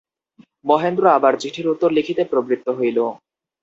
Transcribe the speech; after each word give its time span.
মহেন্দ্র 0.65 1.03
আবার 1.17 1.33
চিঠির 1.41 1.71
উত্তর 1.73 1.89
লিখিতে 1.97 2.23
প্রবৃত্ত 2.31 2.67
হইল। 2.77 2.97